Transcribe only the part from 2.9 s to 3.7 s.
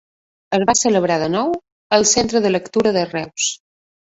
de Reus.